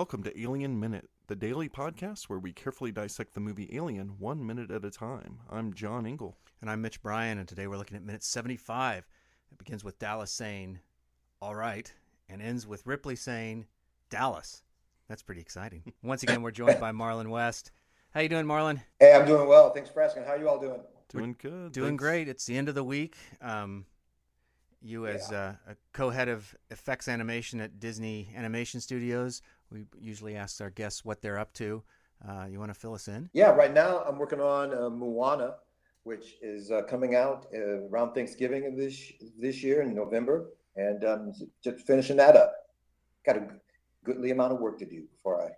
welcome 0.00 0.22
to 0.22 0.40
Alien 0.40 0.80
Minute, 0.80 1.10
the 1.26 1.36
daily 1.36 1.68
podcast 1.68 2.22
where 2.22 2.38
we 2.38 2.54
carefully 2.54 2.90
dissect 2.90 3.34
the 3.34 3.40
movie 3.40 3.68
Alien 3.70 4.14
one 4.18 4.46
minute 4.46 4.70
at 4.70 4.82
a 4.82 4.90
time. 4.90 5.40
I'm 5.50 5.74
John 5.74 6.06
Ingle. 6.06 6.38
And 6.62 6.70
I'm 6.70 6.80
Mitch 6.80 7.02
Bryan, 7.02 7.36
and 7.36 7.46
today 7.46 7.66
we're 7.66 7.76
looking 7.76 7.98
at 7.98 8.02
minute 8.02 8.24
75. 8.24 9.06
It 9.52 9.58
begins 9.58 9.84
with 9.84 9.98
Dallas 9.98 10.30
saying, 10.30 10.78
All 11.42 11.54
right, 11.54 11.92
and 12.30 12.40
ends 12.40 12.66
with 12.66 12.86
Ripley 12.86 13.14
saying, 13.14 13.66
Dallas. 14.08 14.62
That's 15.06 15.22
pretty 15.22 15.42
exciting. 15.42 15.92
Once 16.02 16.22
again, 16.22 16.40
we're 16.40 16.50
joined 16.50 16.80
by 16.80 16.92
Marlon 16.92 17.28
West. 17.28 17.70
How 18.14 18.20
you 18.20 18.30
doing, 18.30 18.46
Marlon? 18.46 18.80
Hey, 19.00 19.12
I'm 19.12 19.26
doing 19.26 19.48
well. 19.48 19.68
Thanks 19.68 19.90
for 19.90 20.00
asking. 20.00 20.22
How 20.24 20.34
you 20.34 20.48
all 20.48 20.58
doing? 20.58 20.80
Doing 21.10 21.36
good. 21.38 21.72
Doing 21.72 21.88
thanks. 21.88 22.02
great. 22.02 22.26
It's 22.26 22.46
the 22.46 22.56
end 22.56 22.70
of 22.70 22.74
the 22.74 22.84
week. 22.84 23.18
Um, 23.42 23.84
you, 24.80 25.06
as 25.06 25.30
uh, 25.30 25.56
a 25.68 25.76
co-head 25.92 26.28
of 26.28 26.54
effects 26.70 27.06
animation 27.06 27.60
at 27.60 27.78
Disney 27.78 28.32
Animation 28.34 28.80
Studios, 28.80 29.42
we 29.70 29.84
usually 30.00 30.36
ask 30.36 30.60
our 30.60 30.70
guests 30.70 31.04
what 31.04 31.22
they're 31.22 31.38
up 31.38 31.52
to. 31.54 31.82
Uh, 32.28 32.46
you 32.50 32.58
want 32.58 32.72
to 32.72 32.78
fill 32.78 32.94
us 32.94 33.08
in? 33.08 33.30
Yeah, 33.32 33.50
right 33.50 33.72
now 33.72 34.02
I'm 34.06 34.18
working 34.18 34.40
on 34.40 34.74
uh, 34.76 34.90
Moana, 34.90 35.54
which 36.02 36.36
is 36.42 36.70
uh, 36.70 36.82
coming 36.82 37.14
out 37.14 37.46
uh, 37.54 37.86
around 37.88 38.12
Thanksgiving 38.12 38.66
of 38.66 38.76
this 38.76 39.12
this 39.38 39.62
year 39.62 39.82
in 39.82 39.94
November, 39.94 40.50
and 40.76 41.04
um, 41.04 41.32
just 41.62 41.86
finishing 41.86 42.16
that 42.16 42.36
up. 42.36 42.52
Got 43.24 43.36
a 43.36 43.48
goodly 44.04 44.30
amount 44.30 44.52
of 44.52 44.60
work 44.60 44.78
to 44.80 44.86
do 44.86 45.04
before 45.14 45.42
I 45.42 45.50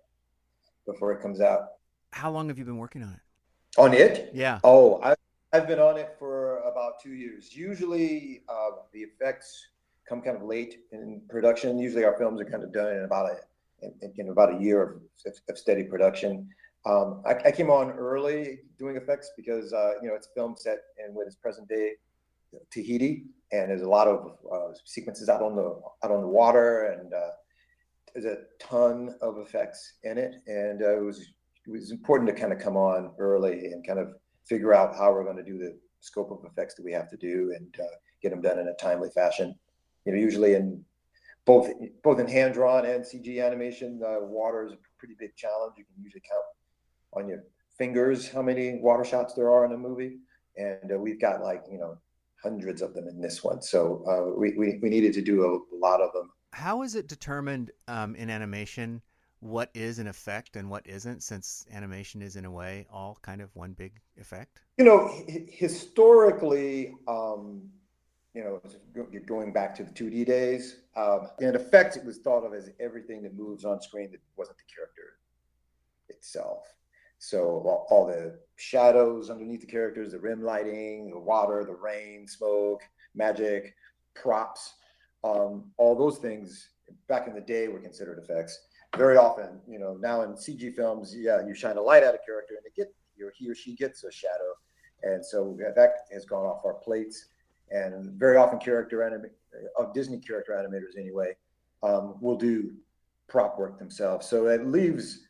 before 0.86 1.12
it 1.12 1.22
comes 1.22 1.40
out. 1.40 1.70
How 2.12 2.30
long 2.30 2.48
have 2.48 2.58
you 2.58 2.64
been 2.64 2.78
working 2.78 3.02
on 3.02 3.12
it? 3.12 3.80
On 3.80 3.94
it? 3.94 4.30
Yeah. 4.34 4.60
Oh, 4.62 5.00
I, 5.02 5.14
I've 5.52 5.66
been 5.66 5.78
on 5.78 5.96
it 5.96 6.14
for 6.18 6.58
about 6.58 7.00
two 7.02 7.14
years. 7.14 7.54
Usually, 7.56 8.42
uh, 8.48 8.70
the 8.92 9.00
effects 9.00 9.66
come 10.08 10.20
kind 10.20 10.36
of 10.36 10.42
late 10.42 10.80
in 10.92 11.22
production. 11.28 11.78
Usually, 11.78 12.04
our 12.04 12.16
films 12.18 12.40
are 12.40 12.44
kind 12.44 12.62
of 12.62 12.72
done 12.72 12.94
in 12.94 13.04
about 13.04 13.30
a 13.30 13.36
in, 13.82 14.12
in 14.16 14.28
about 14.28 14.54
a 14.54 14.62
year 14.62 14.82
of, 15.26 15.34
of 15.48 15.58
steady 15.58 15.84
production. 15.84 16.48
Um, 16.84 17.22
I, 17.26 17.34
I, 17.48 17.52
came 17.52 17.70
on 17.70 17.92
early 17.92 18.58
doing 18.76 18.96
effects 18.96 19.30
because 19.36 19.72
uh, 19.72 19.92
you 20.02 20.08
know 20.08 20.14
it's 20.16 20.28
film 20.34 20.56
set 20.56 20.78
in 20.98 21.14
what 21.14 21.28
is 21.28 21.36
present 21.36 21.68
day 21.68 21.92
Tahiti, 22.70 23.24
and 23.52 23.70
there's 23.70 23.82
a 23.82 23.88
lot 23.88 24.08
of 24.08 24.36
uh, 24.52 24.74
sequences 24.84 25.28
out 25.28 25.42
on 25.42 25.56
the 25.56 25.80
out 26.04 26.10
on 26.10 26.20
the 26.20 26.28
water, 26.28 26.84
and 26.86 27.12
uh, 27.12 27.30
there's 28.14 28.26
a 28.26 28.38
ton 28.60 29.14
of 29.20 29.38
effects 29.38 29.94
in 30.04 30.18
it, 30.18 30.36
and 30.46 30.82
uh, 30.82 30.96
it 30.96 31.02
was 31.02 31.20
it 31.66 31.70
was 31.70 31.90
important 31.90 32.28
to 32.28 32.34
kind 32.34 32.52
of 32.52 32.58
come 32.58 32.76
on 32.76 33.12
early 33.18 33.66
and 33.66 33.86
kind 33.86 33.98
of 33.98 34.12
figure 34.46 34.74
out 34.74 34.96
how 34.96 35.12
we're 35.12 35.24
going 35.24 35.36
to 35.36 35.44
do 35.44 35.58
the 35.58 35.78
scope 36.00 36.30
of 36.32 36.44
effects 36.50 36.74
that 36.74 36.84
we 36.84 36.92
have 36.92 37.08
to 37.08 37.16
do 37.16 37.54
and 37.56 37.76
uh, 37.80 37.94
get 38.20 38.30
them 38.30 38.42
done 38.42 38.58
in 38.58 38.68
a 38.68 38.74
timely 38.74 39.10
fashion. 39.10 39.54
You 40.04 40.12
know, 40.12 40.18
usually 40.18 40.54
in 40.54 40.84
both 41.44 41.70
both 42.02 42.20
in 42.20 42.28
hand 42.28 42.54
drawn 42.54 42.86
and 42.86 43.04
CG 43.04 43.44
animation, 43.44 44.00
uh, 44.04 44.20
water 44.20 44.64
is 44.64 44.72
a 44.72 44.78
pretty 44.98 45.14
big 45.18 45.34
challenge. 45.36 45.74
You 45.76 45.84
can 45.84 46.02
usually 46.02 46.22
count 46.28 46.44
on 47.14 47.28
your 47.28 47.44
fingers 47.76 48.28
how 48.28 48.42
many 48.42 48.78
water 48.80 49.04
shots 49.04 49.34
there 49.34 49.50
are 49.50 49.64
in 49.64 49.72
a 49.72 49.76
movie, 49.76 50.18
and 50.56 50.92
uh, 50.92 50.98
we've 50.98 51.20
got 51.20 51.42
like 51.42 51.64
you 51.70 51.78
know 51.78 51.98
hundreds 52.42 52.82
of 52.82 52.94
them 52.94 53.08
in 53.08 53.20
this 53.20 53.42
one. 53.42 53.62
So 53.62 54.04
uh, 54.08 54.38
we, 54.38 54.54
we 54.56 54.78
we 54.82 54.88
needed 54.88 55.12
to 55.14 55.22
do 55.22 55.44
a, 55.44 55.76
lot 55.76 56.00
of 56.00 56.12
them. 56.12 56.30
How 56.52 56.82
is 56.82 56.94
it 56.94 57.08
determined 57.08 57.70
um, 57.88 58.14
in 58.14 58.30
animation? 58.30 59.02
what 59.42 59.70
is 59.74 59.98
an 59.98 60.06
effect 60.06 60.54
and 60.54 60.70
what 60.70 60.86
isn't 60.86 61.20
since 61.20 61.66
animation 61.72 62.22
is 62.22 62.36
in 62.36 62.44
a 62.44 62.50
way 62.50 62.86
all 62.92 63.18
kind 63.22 63.40
of 63.40 63.50
one 63.56 63.72
big 63.72 63.92
effect 64.16 64.60
you 64.78 64.84
know 64.84 65.12
historically 65.48 66.94
um, 67.08 67.60
you 68.34 68.44
know 68.44 68.60
going 69.26 69.52
back 69.52 69.74
to 69.76 69.84
the 69.84 69.90
2d 69.90 70.26
days. 70.26 70.76
Um, 70.96 71.28
in 71.40 71.54
effect 71.56 71.96
it 71.96 72.04
was 72.04 72.18
thought 72.18 72.44
of 72.44 72.54
as 72.54 72.70
everything 72.80 73.22
that 73.22 73.36
moves 73.36 73.64
on 73.64 73.80
screen 73.80 74.10
that 74.12 74.20
wasn't 74.36 74.58
the 74.58 74.74
character 74.74 75.18
itself. 76.08 76.64
So 77.18 77.62
all, 77.64 77.86
all 77.90 78.06
the 78.06 78.38
shadows 78.56 79.30
underneath 79.30 79.60
the 79.60 79.66
characters 79.66 80.12
the 80.12 80.18
rim 80.18 80.42
lighting 80.42 81.10
the 81.10 81.18
water 81.18 81.64
the 81.64 81.74
rain 81.74 82.26
smoke 82.26 82.82
magic 83.14 83.74
props 84.14 84.74
um, 85.24 85.70
all 85.76 85.96
those 85.96 86.18
things 86.18 86.70
back 87.08 87.26
in 87.28 87.34
the 87.34 87.40
day 87.40 87.68
were 87.68 87.78
considered 87.78 88.18
effects. 88.18 88.66
Very 88.96 89.16
often, 89.16 89.60
you 89.66 89.78
know, 89.78 89.96
now 90.00 90.22
in 90.22 90.32
CG 90.32 90.74
films, 90.74 91.14
yeah, 91.16 91.46
you 91.46 91.54
shine 91.54 91.76
a 91.76 91.80
light 91.80 92.02
at 92.02 92.14
a 92.14 92.18
character 92.26 92.54
and 92.54 92.64
they 92.64 92.70
get 92.76 92.94
or 93.22 93.32
he 93.36 93.48
or 93.48 93.54
she 93.54 93.76
gets 93.76 94.02
a 94.02 94.10
shadow, 94.10 94.52
and 95.04 95.24
so 95.24 95.56
that 95.56 95.92
has 96.12 96.24
gone 96.24 96.44
off 96.44 96.64
our 96.64 96.74
plates. 96.74 97.26
And 97.72 98.12
very 98.12 98.36
often, 98.36 98.58
character 98.58 99.02
anim 99.02 99.24
of 99.78 99.94
Disney 99.94 100.18
character 100.18 100.52
animators 100.52 100.98
anyway 100.98 101.34
um, 101.82 102.16
will 102.20 102.36
do 102.36 102.72
prop 103.28 103.58
work 103.58 103.78
themselves. 103.78 104.28
So 104.28 104.46
it 104.48 104.66
leaves 104.66 105.20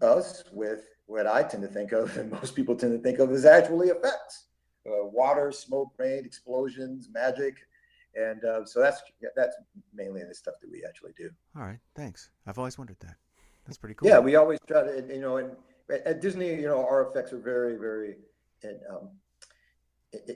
us 0.00 0.44
with 0.52 0.88
what 1.06 1.26
I 1.26 1.42
tend 1.42 1.62
to 1.62 1.68
think 1.68 1.92
of, 1.92 2.16
and 2.18 2.30
most 2.30 2.54
people 2.54 2.74
tend 2.74 2.92
to 2.92 3.02
think 3.02 3.18
of 3.18 3.30
as 3.30 3.44
actually 3.44 3.88
effects: 3.88 4.46
uh, 4.86 5.06
water, 5.06 5.52
smoke, 5.52 5.92
rain, 5.98 6.24
explosions, 6.24 7.08
magic, 7.12 7.56
and 8.14 8.44
uh, 8.44 8.64
so 8.64 8.80
that's 8.80 9.02
that's 9.36 9.56
mainly 9.94 10.22
the 10.24 10.34
stuff 10.34 10.54
that 10.60 10.70
we 10.70 10.84
actually 10.88 11.12
do. 11.16 11.30
All 11.56 11.62
right, 11.62 11.80
thanks. 11.94 12.30
I've 12.46 12.58
always 12.58 12.78
wondered 12.78 12.98
that. 13.00 13.16
That's 13.66 13.76
pretty 13.76 13.94
cool. 13.94 14.08
Yeah, 14.08 14.18
we 14.18 14.36
always 14.36 14.58
try 14.66 14.82
to, 14.82 15.04
you 15.08 15.20
know, 15.20 15.36
and 15.36 15.50
at 15.90 16.22
Disney, 16.22 16.54
you 16.54 16.66
know, 16.66 16.86
our 16.86 17.10
effects 17.10 17.34
are 17.34 17.38
very, 17.38 17.76
very 17.76 18.16
in, 18.62 18.80
um, 18.90 19.10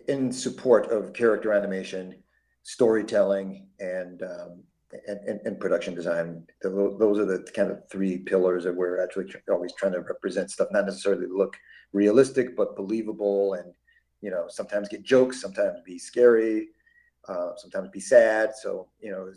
in 0.09 0.33
support 0.33 0.91
of 0.91 1.12
character 1.12 1.53
animation, 1.53 2.22
storytelling, 2.62 3.69
and, 3.81 4.22
um, 4.22 4.62
and, 5.09 5.19
and, 5.27 5.41
and 5.44 5.60
production 5.60 5.94
design. 5.94 6.47
Those 6.62 7.19
are 7.19 7.25
the 7.25 7.47
kind 7.55 7.71
of 7.71 7.88
three 7.91 8.19
pillars 8.19 8.65
that 8.65 8.75
we're 8.75 9.03
actually 9.03 9.33
always 9.50 9.72
trying 9.78 9.93
to 9.93 10.00
represent 10.00 10.50
stuff, 10.50 10.69
not 10.71 10.84
necessarily 10.87 11.27
look 11.27 11.56
realistic, 11.93 12.56
but 12.56 12.77
believable, 12.77 13.55
and 13.55 13.72
you 14.21 14.31
know, 14.31 14.44
sometimes 14.49 14.88
get 14.88 15.03
jokes, 15.03 15.41
sometimes 15.41 15.81
be 15.84 15.99
scary 15.99 16.69
uh, 17.28 17.50
sometimes 17.56 17.89
be 17.91 18.00
sad. 18.00 18.53
So 18.60 18.89
you 19.00 19.10
know, 19.10 19.31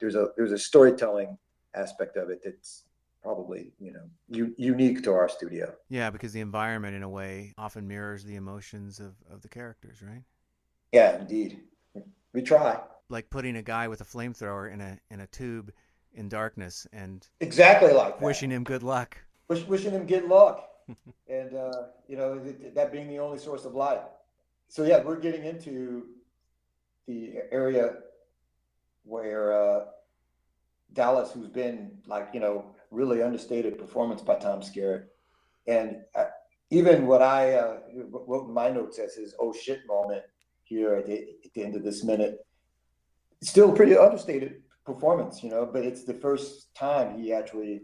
there's 0.00 0.14
a 0.14 0.28
there's 0.36 0.52
a 0.52 0.58
storytelling 0.58 1.36
aspect 1.74 2.16
of 2.16 2.30
it 2.30 2.40
that's 2.44 2.84
probably 3.22 3.72
you 3.78 3.92
know 3.92 4.04
u- 4.28 4.54
unique 4.56 5.02
to 5.04 5.12
our 5.12 5.28
studio. 5.28 5.72
Yeah, 5.88 6.10
because 6.10 6.32
the 6.32 6.40
environment 6.40 6.94
in 6.96 7.02
a 7.02 7.08
way 7.08 7.54
often 7.56 7.86
mirrors 7.86 8.24
the 8.24 8.36
emotions 8.36 9.00
of 9.00 9.14
of 9.30 9.42
the 9.42 9.48
characters, 9.48 10.02
right? 10.02 10.24
Yeah, 10.92 11.18
indeed. 11.18 11.60
We 12.32 12.42
try. 12.42 12.80
Like 13.08 13.30
putting 13.30 13.56
a 13.56 13.62
guy 13.62 13.88
with 13.88 14.00
a 14.00 14.04
flamethrower 14.04 14.72
in 14.72 14.80
a 14.80 14.98
in 15.10 15.20
a 15.20 15.26
tube 15.26 15.72
in 16.14 16.28
darkness 16.28 16.86
and 16.92 17.26
exactly 17.40 17.92
like 17.92 18.18
that. 18.18 18.24
wishing 18.24 18.50
him 18.50 18.64
good 18.64 18.82
luck. 18.82 19.16
Wish, 19.48 19.66
wishing 19.66 19.92
him 19.92 20.06
good 20.06 20.24
luck, 20.24 20.68
and 21.28 21.54
uh, 21.54 21.84
you 22.08 22.16
know 22.16 22.38
that 22.74 22.92
being 22.92 23.08
the 23.08 23.18
only 23.18 23.38
source 23.38 23.64
of 23.64 23.74
light. 23.74 24.02
So 24.68 24.84
yeah, 24.84 25.02
we're 25.02 25.20
getting 25.20 25.44
into 25.44 26.06
the 27.06 27.34
area 27.50 27.96
where 29.04 29.52
uh, 29.52 29.84
Dallas, 30.92 31.32
who's 31.32 31.48
been 31.48 31.98
like 32.06 32.28
you 32.32 32.40
know 32.40 32.71
really 32.92 33.22
understated 33.22 33.78
performance 33.78 34.22
by 34.22 34.36
Tom 34.36 34.60
Skerritt, 34.60 35.04
and 35.66 35.96
uh, 36.14 36.26
even 36.70 37.06
what 37.06 37.22
I 37.22 37.54
uh, 37.54 37.78
wrote 38.10 38.48
in 38.48 38.54
my 38.54 38.70
notes 38.70 38.98
as 38.98 39.14
his 39.14 39.34
oh 39.38 39.52
shit 39.52 39.80
moment 39.86 40.22
here 40.64 40.94
at 40.94 41.06
the, 41.06 41.26
at 41.44 41.52
the 41.54 41.64
end 41.64 41.74
of 41.74 41.82
this 41.82 42.04
minute, 42.04 42.46
still 43.42 43.72
pretty 43.72 43.96
understated 43.96 44.62
performance, 44.84 45.42
you 45.42 45.50
know. 45.50 45.66
But 45.66 45.84
it's 45.84 46.04
the 46.04 46.14
first 46.14 46.74
time 46.74 47.18
he 47.18 47.32
actually 47.32 47.82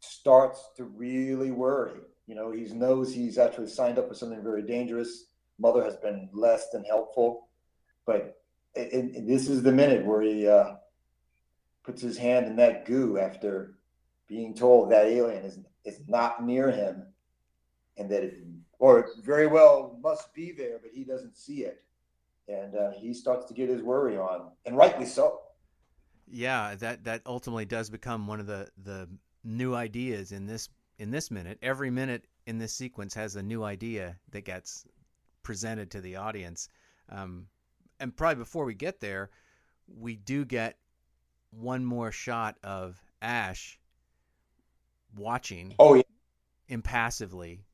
starts 0.00 0.70
to 0.76 0.84
really 0.84 1.50
worry. 1.50 2.00
You 2.26 2.34
know, 2.34 2.52
he 2.52 2.64
knows 2.64 3.12
he's 3.12 3.38
actually 3.38 3.68
signed 3.68 3.98
up 3.98 4.08
for 4.08 4.14
something 4.14 4.42
very 4.42 4.62
dangerous. 4.62 5.26
Mother 5.58 5.82
has 5.82 5.96
been 5.96 6.28
less 6.32 6.70
than 6.70 6.84
helpful 6.84 7.46
but 8.06 8.38
it, 8.74 8.92
it, 8.92 9.26
this 9.26 9.48
is 9.48 9.62
the 9.62 9.72
minute 9.72 10.06
where 10.06 10.22
he 10.22 10.48
uh, 10.48 10.74
puts 11.84 12.00
his 12.00 12.16
hand 12.16 12.46
in 12.46 12.56
that 12.56 12.86
goo 12.86 13.18
after 13.18 13.74
being 14.28 14.54
told 14.54 14.90
that 14.90 15.06
alien 15.06 15.44
is 15.44 15.58
is 15.84 16.00
not 16.08 16.44
near 16.44 16.70
him, 16.70 17.04
and 17.96 18.10
that 18.10 18.24
it, 18.24 18.34
or 18.78 19.08
very 19.22 19.46
well 19.46 19.98
must 20.02 20.34
be 20.34 20.52
there, 20.52 20.78
but 20.82 20.90
he 20.92 21.04
doesn't 21.04 21.36
see 21.36 21.64
it, 21.64 21.84
and 22.48 22.74
uh, 22.74 22.90
he 22.92 23.14
starts 23.14 23.46
to 23.46 23.54
get 23.54 23.68
his 23.68 23.82
worry 23.82 24.16
on, 24.16 24.50
and 24.64 24.76
rightly 24.76 25.06
so. 25.06 25.40
Yeah, 26.28 26.74
that 26.76 27.04
that 27.04 27.22
ultimately 27.24 27.64
does 27.64 27.88
become 27.88 28.26
one 28.26 28.40
of 28.40 28.46
the 28.46 28.68
the 28.82 29.08
new 29.44 29.74
ideas 29.74 30.32
in 30.32 30.46
this 30.46 30.68
in 30.98 31.10
this 31.10 31.30
minute. 31.30 31.58
Every 31.62 31.90
minute 31.90 32.26
in 32.46 32.58
this 32.58 32.72
sequence 32.72 33.14
has 33.14 33.36
a 33.36 33.42
new 33.42 33.62
idea 33.62 34.16
that 34.30 34.44
gets 34.44 34.86
presented 35.42 35.90
to 35.92 36.00
the 36.00 36.16
audience. 36.16 36.68
Um, 37.08 37.46
and 38.00 38.16
probably 38.16 38.36
before 38.36 38.64
we 38.64 38.74
get 38.74 39.00
there, 39.00 39.30
we 39.86 40.16
do 40.16 40.44
get 40.44 40.78
one 41.50 41.84
more 41.84 42.10
shot 42.10 42.56
of 42.64 43.00
Ash 43.22 43.78
watching. 45.16 45.74
Oh, 45.78 45.94
yeah. 45.94 46.02
Impassively. 46.68 47.64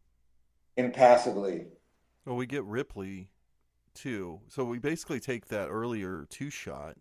Impassively. 0.76 1.66
Well, 2.24 2.36
we 2.36 2.46
get 2.46 2.64
Ripley 2.64 3.30
too. 3.94 4.40
So 4.48 4.64
we 4.64 4.78
basically 4.78 5.20
take 5.20 5.48
that 5.48 5.68
earlier 5.68 6.26
two 6.30 6.50
shot 6.50 6.96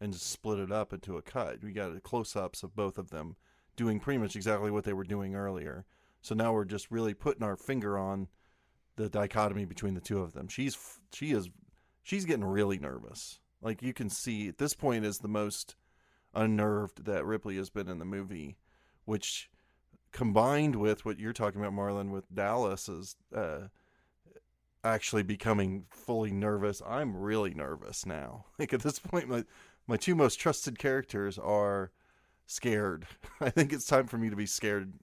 and 0.00 0.12
just 0.12 0.30
split 0.30 0.58
it 0.58 0.72
up 0.72 0.92
into 0.92 1.16
a 1.16 1.22
cut. 1.22 1.62
We 1.62 1.72
got 1.72 2.02
close 2.02 2.36
ups 2.36 2.62
of 2.62 2.76
both 2.76 2.98
of 2.98 3.10
them 3.10 3.36
doing 3.76 4.00
pretty 4.00 4.18
much 4.18 4.36
exactly 4.36 4.70
what 4.70 4.84
they 4.84 4.92
were 4.92 5.04
doing 5.04 5.34
earlier. 5.34 5.84
So 6.20 6.34
now 6.34 6.52
we're 6.52 6.64
just 6.64 6.90
really 6.90 7.14
putting 7.14 7.42
our 7.42 7.56
finger 7.56 7.98
on 7.98 8.28
the 8.96 9.08
dichotomy 9.08 9.64
between 9.64 9.94
the 9.94 10.00
two 10.00 10.20
of 10.20 10.32
them. 10.32 10.48
She's 10.48 10.76
she 11.12 11.32
is 11.32 11.48
she's 12.02 12.24
getting 12.24 12.44
really 12.44 12.78
nervous. 12.78 13.40
Like 13.62 13.82
you 13.82 13.92
can 13.92 14.10
see 14.10 14.48
at 14.48 14.58
this 14.58 14.74
point 14.74 15.04
is 15.04 15.18
the 15.18 15.28
most 15.28 15.76
unnerved 16.34 17.04
that 17.04 17.24
Ripley 17.24 17.56
has 17.56 17.70
been 17.70 17.88
in 17.88 17.98
the 17.98 18.04
movie, 18.04 18.56
which 19.04 19.48
combined 20.16 20.76
with 20.76 21.04
what 21.04 21.20
you're 21.20 21.34
talking 21.34 21.60
about, 21.60 21.74
Marlon, 21.74 22.10
with 22.10 22.34
Dallas 22.34 22.88
is 22.88 23.16
uh, 23.34 23.68
actually 24.82 25.22
becoming 25.22 25.84
fully 25.90 26.30
nervous. 26.30 26.80
I'm 26.88 27.14
really 27.14 27.52
nervous 27.52 28.06
now. 28.06 28.46
Like 28.58 28.72
at 28.72 28.80
this 28.80 28.98
point, 28.98 29.28
my 29.28 29.44
my 29.86 29.98
two 29.98 30.14
most 30.14 30.36
trusted 30.36 30.78
characters 30.78 31.38
are 31.38 31.90
scared. 32.46 33.06
I 33.42 33.50
think 33.50 33.74
it's 33.74 33.86
time 33.86 34.06
for 34.06 34.16
me 34.16 34.30
to 34.30 34.36
be 34.36 34.46
scared 34.46 34.94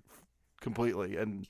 completely, 0.60 1.16
and 1.16 1.46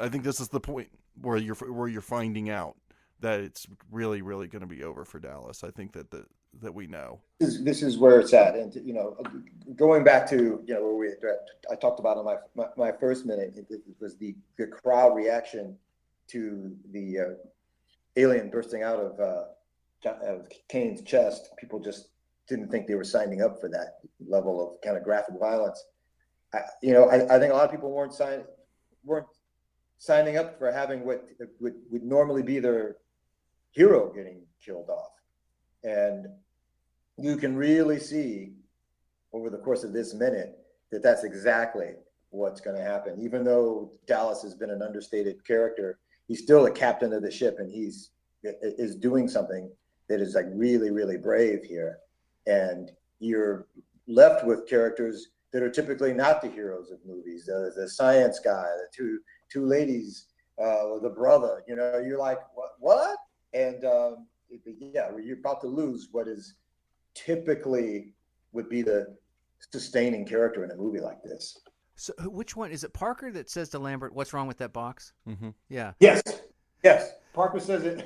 I 0.00 0.08
think 0.08 0.24
this 0.24 0.40
is 0.40 0.48
the 0.48 0.58
point 0.58 0.88
where 1.20 1.36
you're 1.36 1.56
where 1.56 1.88
you're 1.88 2.00
finding 2.00 2.48
out 2.48 2.76
that 3.20 3.40
it's 3.40 3.66
really 3.92 4.22
really 4.22 4.48
going 4.48 4.66
to 4.66 4.66
be 4.66 4.82
over 4.82 5.04
for 5.04 5.18
Dallas. 5.18 5.62
I 5.62 5.70
think 5.70 5.92
that 5.92 6.10
the 6.10 6.24
that 6.62 6.74
we 6.74 6.86
know. 6.86 7.20
This, 7.40 7.58
this 7.60 7.82
is 7.82 7.98
where 7.98 8.20
it's 8.20 8.32
at, 8.32 8.54
and 8.54 8.74
you 8.74 8.92
know, 8.92 9.16
going 9.76 10.04
back 10.04 10.28
to 10.30 10.62
you 10.66 10.74
know 10.74 10.82
where 10.82 10.94
we 10.94 11.08
I 11.70 11.74
talked 11.76 12.00
about 12.00 12.18
in 12.18 12.24
my 12.24 12.36
my, 12.54 12.66
my 12.76 12.92
first 12.92 13.26
minute, 13.26 13.54
it, 13.56 13.66
it, 13.70 13.82
was 14.00 14.16
the 14.16 14.34
the 14.56 14.66
crowd 14.66 15.14
reaction 15.14 15.76
to 16.28 16.76
the 16.92 17.18
uh, 17.18 17.24
alien 18.16 18.50
bursting 18.50 18.82
out 18.82 18.98
of 18.98 19.20
uh, 19.20 19.44
of 20.24 20.48
Kane's 20.68 21.02
chest. 21.02 21.50
People 21.58 21.80
just 21.80 22.08
didn't 22.48 22.70
think 22.70 22.86
they 22.86 22.94
were 22.94 23.04
signing 23.04 23.42
up 23.42 23.60
for 23.60 23.68
that 23.70 23.98
level 24.26 24.62
of 24.62 24.80
kind 24.82 24.96
of 24.96 25.02
graphic 25.02 25.34
violence. 25.38 25.82
I, 26.52 26.60
you 26.82 26.92
know, 26.92 27.08
I, 27.08 27.36
I 27.36 27.38
think 27.38 27.52
a 27.52 27.56
lot 27.56 27.64
of 27.64 27.70
people 27.70 27.90
weren't 27.90 28.14
signing 28.14 28.44
weren't 29.04 29.26
signing 29.98 30.36
up 30.36 30.58
for 30.58 30.70
having 30.70 31.04
what 31.04 31.26
would, 31.60 31.74
would 31.90 32.02
normally 32.02 32.42
be 32.42 32.58
their 32.58 32.96
hero 33.70 34.12
getting 34.12 34.42
killed 34.64 34.88
off. 34.88 35.12
And 35.82 36.26
you 37.18 37.36
can 37.36 37.56
really 37.56 37.98
see 37.98 38.52
over 39.32 39.50
the 39.50 39.58
course 39.58 39.84
of 39.84 39.92
this 39.92 40.14
minute 40.14 40.58
that 40.90 41.02
that's 41.02 41.24
exactly 41.24 41.92
what's 42.30 42.60
going 42.60 42.76
to 42.76 42.82
happen. 42.82 43.20
Even 43.20 43.44
though 43.44 43.92
Dallas 44.06 44.42
has 44.42 44.54
been 44.54 44.70
an 44.70 44.82
understated 44.82 45.44
character, 45.46 45.98
he's 46.26 46.42
still 46.42 46.66
a 46.66 46.70
captain 46.70 47.12
of 47.12 47.22
the 47.22 47.30
ship, 47.30 47.56
and 47.58 47.70
he's 47.70 48.10
is 48.42 48.94
doing 48.94 49.26
something 49.26 49.70
that 50.08 50.20
is 50.20 50.34
like 50.34 50.46
really, 50.50 50.90
really 50.90 51.16
brave 51.16 51.64
here. 51.64 51.98
And 52.46 52.90
you're 53.20 53.66
left 54.06 54.44
with 54.44 54.68
characters 54.68 55.28
that 55.52 55.62
are 55.62 55.70
typically 55.70 56.12
not 56.12 56.42
the 56.42 56.50
heroes 56.50 56.90
of 56.90 56.98
movies. 57.06 57.46
The, 57.46 57.72
the 57.74 57.88
science 57.88 58.38
guy, 58.38 58.64
the 58.64 58.88
two 58.94 59.20
two 59.50 59.66
ladies, 59.66 60.26
uh, 60.62 60.98
the 61.00 61.12
brother. 61.14 61.62
You 61.66 61.76
know, 61.76 61.98
you're 61.98 62.18
like, 62.18 62.38
what? 62.54 62.70
What? 62.80 63.18
And 63.54 63.84
um, 63.84 64.26
yeah, 64.64 65.10
you're 65.22 65.38
about 65.38 65.60
to 65.62 65.68
lose 65.68 66.08
what 66.12 66.28
is 66.28 66.54
typically 67.14 68.12
would 68.52 68.68
be 68.68 68.82
the 68.82 69.16
sustaining 69.70 70.26
character 70.26 70.64
in 70.64 70.70
a 70.70 70.76
movie 70.76 71.00
like 71.00 71.22
this. 71.22 71.58
So, 71.96 72.12
which 72.24 72.56
one 72.56 72.70
is 72.70 72.84
it? 72.84 72.92
Parker 72.92 73.30
that 73.32 73.48
says 73.48 73.68
to 73.70 73.78
Lambert, 73.78 74.14
"What's 74.14 74.32
wrong 74.32 74.46
with 74.46 74.58
that 74.58 74.72
box?" 74.72 75.12
Mm-hmm. 75.28 75.50
Yeah. 75.68 75.92
Yes. 76.00 76.22
Yes. 76.82 77.12
Parker 77.32 77.60
says 77.60 77.84
it. 77.84 78.04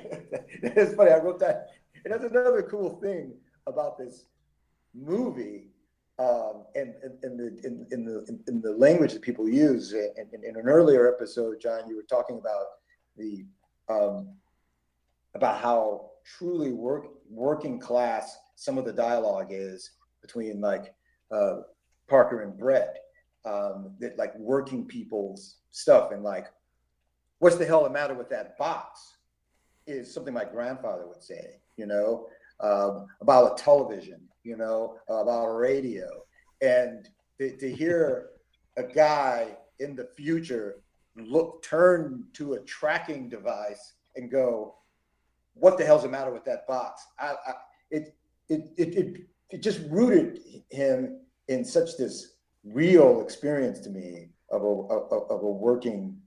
it's 0.63 0.95
funny. 0.95 1.11
I 1.11 1.17
wrote 1.17 1.39
that. 1.39 1.69
And 2.03 2.13
that's 2.13 2.23
another 2.23 2.63
cool 2.63 2.99
thing 3.01 3.33
about 3.67 3.97
this 3.97 4.25
movie, 4.93 5.67
um, 6.17 6.65
and, 6.75 6.93
and, 7.03 7.23
and, 7.23 7.39
the 7.39 7.67
in, 7.67 7.79
the 7.79 7.93
in 7.93 8.05
the 8.05 8.41
in, 8.47 8.61
the 8.61 8.71
language 8.71 9.13
that 9.13 9.21
people 9.21 9.49
use. 9.49 9.93
In, 9.93 10.11
in, 10.33 10.43
in, 10.43 10.55
an 10.55 10.67
earlier 10.67 11.11
episode, 11.13 11.59
John, 11.59 11.87
you 11.87 11.95
were 11.95 12.03
talking 12.03 12.37
about 12.37 12.65
the 13.17 13.45
um, 13.89 14.35
about 15.35 15.59
how 15.59 16.11
truly 16.37 16.71
work 16.71 17.05
working 17.29 17.79
class 17.79 18.37
some 18.59 18.77
of 18.77 18.83
the 18.83 18.91
dialogue 18.91 19.47
is 19.51 19.91
between 20.21 20.59
like 20.59 20.93
uh, 21.31 21.61
Parker 22.09 22.41
and 22.41 22.57
Brett, 22.57 22.97
um, 23.45 23.95
that 23.99 24.17
like 24.17 24.37
working 24.37 24.85
people's 24.85 25.59
stuff 25.71 26.11
and 26.11 26.23
like, 26.23 26.47
what's 27.39 27.55
the 27.55 27.65
hell 27.65 27.85
the 27.85 27.89
matter 27.89 28.13
with 28.13 28.29
that 28.29 28.57
box? 28.57 29.15
Is 29.87 30.13
something 30.13 30.33
my 30.33 30.43
grandfather 30.43 31.07
would 31.07 31.23
say, 31.23 31.61
you 31.77 31.85
know, 31.85 32.27
um, 32.59 33.07
about 33.21 33.57
a 33.57 33.63
television, 33.63 34.19
you 34.43 34.57
know, 34.57 34.97
about 35.07 35.45
a 35.45 35.53
radio, 35.53 36.09
and 36.61 37.07
to, 37.39 37.55
to 37.55 37.73
hear 37.73 38.31
a 38.75 38.83
guy 38.83 39.55
in 39.79 39.95
the 39.95 40.09
future 40.17 40.81
look 41.15 41.63
turn 41.63 42.25
to 42.33 42.53
a 42.53 42.59
tracking 42.63 43.29
device 43.29 43.93
and 44.17 44.29
go, 44.29 44.75
"What 45.53 45.77
the 45.77 45.85
hell's 45.85 46.03
the 46.03 46.09
matter 46.09 46.33
with 46.33 46.43
that 46.43 46.67
box?" 46.67 47.07
I, 47.17 47.35
I, 47.47 47.53
it 47.89 48.18
it, 48.49 48.71
it, 48.77 48.95
it, 48.95 49.21
it 49.51 49.63
just 49.63 49.81
rooted 49.89 50.39
him 50.69 51.21
in 51.47 51.63
such 51.63 51.97
this 51.97 52.33
real 52.63 53.21
experience 53.21 53.79
to 53.79 53.89
me 53.89 54.29
of 54.51 54.61
a, 54.61 54.65
of, 54.65 55.31
of 55.31 55.43
a 55.43 55.51
working 55.51 56.17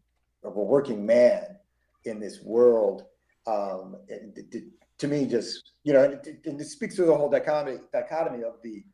of 0.45 0.57
a 0.57 0.63
working 0.63 1.07
man 1.07 1.57
in 2.05 2.19
this 2.19 2.43
world. 2.43 3.05
Um, 3.47 3.97
it, 4.09 4.47
it, 4.53 4.65
to 4.99 5.09
me, 5.09 5.27
just 5.27 5.73
you 5.85 5.93
know, 5.93 6.05
and 6.05 6.15
it, 6.15 6.41
and 6.45 6.61
it 6.61 6.67
speaks 6.67 6.97
to 6.97 7.05
the 7.05 7.15
whole 7.15 7.31
dichotomy 7.31 7.79
dichotomy 7.93 8.45
of 8.45 8.55
the 8.63 8.85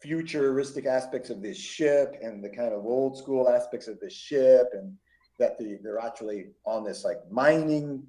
futuristic 0.00 0.86
aspects 0.86 1.30
of 1.30 1.42
this 1.42 1.56
ship 1.56 2.16
and 2.22 2.44
the 2.44 2.48
kind 2.48 2.72
of 2.72 2.84
old 2.84 3.16
school 3.16 3.48
aspects 3.48 3.88
of 3.88 3.98
the 4.00 4.10
ship, 4.10 4.68
and 4.72 4.94
that 5.38 5.58
the, 5.58 5.78
they're 5.82 5.98
actually 5.98 6.46
on 6.64 6.84
this 6.84 7.04
like 7.04 7.18
mining 7.30 8.02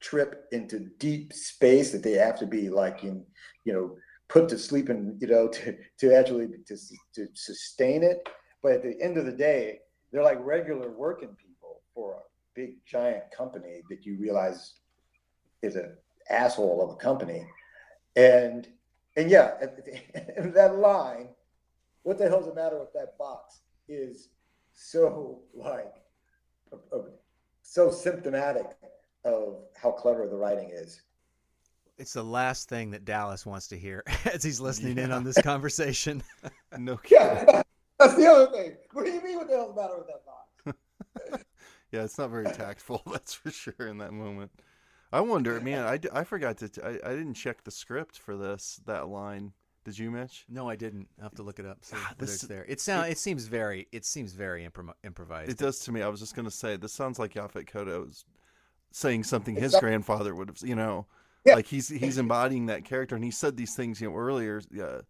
trip 0.00 0.46
into 0.52 0.90
deep 0.98 1.32
space 1.32 1.90
that 1.92 2.02
they 2.02 2.12
have 2.12 2.38
to 2.38 2.46
be 2.46 2.68
like 2.68 3.02
in 3.04 3.24
you 3.64 3.72
know 3.72 3.96
put 4.28 4.48
to 4.48 4.58
sleep 4.58 4.88
and 4.88 5.20
you 5.20 5.28
know 5.28 5.48
to 5.56 5.76
to 5.98 6.14
actually 6.14 6.48
to, 6.66 6.76
to 7.14 7.26
sustain 7.34 8.02
it. 8.02 8.28
But 8.62 8.72
at 8.72 8.82
the 8.82 9.00
end 9.00 9.16
of 9.16 9.26
the 9.26 9.32
day 9.32 9.80
they're 10.12 10.22
like 10.22 10.38
regular 10.40 10.90
working 10.90 11.36
people 11.36 11.82
for 11.94 12.14
a 12.14 12.20
big 12.54 12.76
giant 12.86 13.24
company 13.36 13.82
that 13.90 14.04
you 14.06 14.16
realize 14.18 14.74
is 15.62 15.76
an 15.76 15.96
asshole 16.30 16.82
of 16.82 16.90
a 16.90 16.96
company. 16.96 17.46
And 18.16 18.68
and 19.16 19.30
yeah 19.30 19.54
and 20.36 20.54
that 20.54 20.76
line 20.76 21.28
what 22.02 22.18
the 22.18 22.28
hell's 22.28 22.46
the 22.46 22.54
matter 22.54 22.78
with 22.78 22.92
that 22.92 23.18
box 23.18 23.60
is 23.88 24.28
so 24.72 25.40
like 25.54 25.94
so 27.62 27.90
symptomatic 27.90 28.66
of 29.26 29.58
how 29.74 29.90
clever 29.90 30.26
the 30.26 30.36
writing 30.36 30.70
is. 30.72 31.02
It's 31.98 32.12
the 32.12 32.22
last 32.22 32.68
thing 32.68 32.90
that 32.90 33.04
Dallas 33.04 33.46
wants 33.46 33.68
to 33.68 33.78
hear 33.78 34.02
as 34.32 34.42
he's 34.42 34.60
listening 34.60 34.98
yeah. 34.98 35.04
in 35.04 35.12
on 35.12 35.24
this 35.24 35.40
conversation. 35.40 36.22
no 36.78 36.96
kidding. 37.02 37.26
Yeah, 37.48 37.62
that's 37.98 38.14
the 38.16 38.26
other 38.26 38.52
thing. 38.52 38.76
What 38.92 39.06
do 39.06 39.12
you 39.12 39.22
mean? 39.22 39.36
What 39.36 39.48
the 39.48 39.54
hell's 39.54 39.74
the 39.74 39.80
matter 39.80 39.98
with 39.98 40.06
that 40.08 40.24
box? 40.24 41.44
yeah, 41.92 42.02
it's 42.02 42.18
not 42.18 42.30
very 42.30 42.44
tactful. 42.44 43.02
That's 43.10 43.34
for 43.34 43.50
sure. 43.50 43.86
In 43.86 43.98
that 43.98 44.12
moment, 44.12 44.50
I 45.12 45.20
wonder, 45.20 45.58
man. 45.60 45.84
I, 45.84 45.98
I 46.20 46.24
forgot 46.24 46.58
to. 46.58 46.70
I, 46.84 47.10
I 47.10 47.14
didn't 47.14 47.34
check 47.34 47.64
the 47.64 47.70
script 47.70 48.18
for 48.18 48.36
this. 48.36 48.80
That 48.86 49.08
line. 49.08 49.52
Did 49.84 49.98
you, 49.98 50.10
Mitch? 50.10 50.44
No, 50.48 50.68
I 50.68 50.74
didn't. 50.74 51.08
I 51.20 51.22
have 51.22 51.36
to 51.36 51.44
look 51.44 51.60
it 51.60 51.64
up. 51.64 51.78
See 51.82 51.96
ah, 51.96 52.12
this, 52.18 52.34
it's 52.34 52.42
there. 52.42 52.66
It 52.68 52.80
sounds. 52.80 53.06
It, 53.06 53.12
it, 53.12 53.18
seems 53.18 53.46
very. 53.46 53.86
It 53.92 54.04
seems 54.04 54.32
very 54.32 54.68
impro- 54.68 54.94
improvised. 55.04 55.50
It 55.50 55.58
does 55.58 55.78
to 55.80 55.92
me. 55.92 56.02
I 56.02 56.08
was 56.08 56.20
just 56.20 56.34
gonna 56.34 56.50
say 56.50 56.76
this 56.76 56.92
sounds 56.92 57.18
like 57.18 57.34
Yaphet 57.34 57.70
Kotto's 57.70 58.24
saying 58.96 59.22
something 59.22 59.54
his 59.54 59.64
exactly. 59.64 59.90
grandfather 59.90 60.34
would 60.34 60.48
have, 60.48 60.58
you 60.62 60.74
know, 60.74 61.04
yeah. 61.44 61.54
like 61.54 61.66
he's 61.66 61.88
he's 61.88 62.16
embodying 62.26 62.66
that 62.66 62.84
character, 62.84 63.14
and 63.14 63.22
he 63.22 63.30
said 63.30 63.56
these 63.56 63.74
things, 63.74 64.00
you 64.00 64.08
know, 64.08 64.16
earlier, 64.16 64.62
uh, 64.82 65.02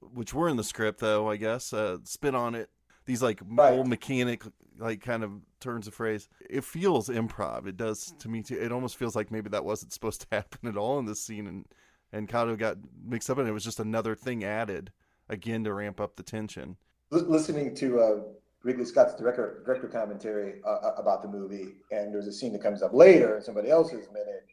which 0.00 0.34
were 0.34 0.48
in 0.48 0.56
the 0.56 0.64
script, 0.64 0.98
though 0.98 1.30
I 1.30 1.36
guess. 1.36 1.72
Uh, 1.72 1.98
spin 2.02 2.34
on 2.34 2.56
it, 2.56 2.70
these 3.06 3.22
like 3.22 3.40
right. 3.46 3.72
old 3.72 3.86
mechanic, 3.86 4.42
like 4.78 5.00
kind 5.00 5.22
of 5.22 5.30
turns 5.60 5.86
of 5.86 5.94
phrase. 5.94 6.28
It 6.48 6.64
feels 6.64 7.08
improv. 7.08 7.68
It 7.68 7.76
does 7.76 8.12
to 8.18 8.28
me 8.28 8.42
too. 8.42 8.60
It 8.60 8.72
almost 8.72 8.96
feels 8.96 9.14
like 9.14 9.30
maybe 9.30 9.48
that 9.50 9.64
wasn't 9.64 9.92
supposed 9.92 10.22
to 10.22 10.26
happen 10.32 10.68
at 10.68 10.76
all 10.76 10.98
in 10.98 11.04
this 11.04 11.22
scene, 11.22 11.46
and 11.46 11.66
and 12.12 12.28
Kotto 12.28 12.58
got 12.58 12.78
mixed 13.06 13.30
up, 13.30 13.38
and 13.38 13.48
it 13.48 13.52
was 13.52 13.64
just 13.64 13.78
another 13.78 14.16
thing 14.16 14.42
added 14.42 14.90
again 15.28 15.62
to 15.62 15.72
ramp 15.72 16.00
up 16.00 16.16
the 16.16 16.24
tension. 16.24 16.76
listening 17.12 17.76
to 17.76 18.00
uh, 18.00 18.20
Ridley 18.62 18.84
Scott's 18.84 19.14
director 19.14 19.62
director 19.64 19.88
commentary 19.88 20.60
uh, 20.66 20.86
uh, 20.88 20.94
about 20.98 21.22
the 21.22 21.28
movie, 21.28 21.76
and 21.90 22.12
there's 22.12 22.26
a 22.26 22.32
scene 22.32 22.52
that 22.52 22.62
comes 22.62 22.82
up 22.82 22.92
later 22.92 23.36
in 23.36 23.42
somebody 23.42 23.70
else's 23.70 24.08
minute 24.12 24.46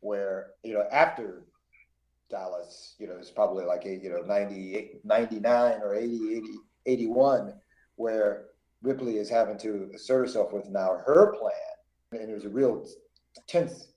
where 0.00 0.50
you 0.64 0.74
know 0.74 0.84
after 0.90 1.44
Dallas, 2.32 2.94
you 2.98 3.06
know, 3.06 3.16
it's 3.18 3.30
probably 3.30 3.64
like 3.64 3.84
you 3.84 4.10
know 4.10 4.22
98, 4.22 5.04
99 5.04 5.80
or 5.82 5.94
80, 5.94 6.34
80, 6.34 6.42
81, 6.86 7.54
where 7.96 8.46
Ripley 8.82 9.18
is 9.18 9.28
having 9.28 9.58
to 9.58 9.90
assert 9.94 10.20
herself 10.20 10.52
with 10.52 10.68
now 10.68 11.00
her 11.06 11.36
plan, 11.38 11.52
and 12.12 12.28
there's 12.28 12.46
a 12.46 12.48
real 12.48 12.84
tense 13.46 13.88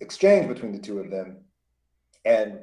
exchange 0.00 0.48
between 0.48 0.72
the 0.72 0.78
two 0.78 1.00
of 1.00 1.10
them, 1.10 1.38
and 2.24 2.60